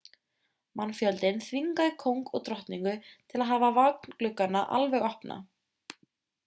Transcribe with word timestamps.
mannfjöldinn 0.79 1.37
þvingaði 1.47 1.93
kóng 2.05 2.23
og 2.39 2.43
drottningu 2.47 2.95
til 3.11 3.41
að 3.41 3.47
hafa 3.53 3.71
vagngluggana 3.79 4.67
alveg 4.79 5.09
opna 5.13 5.39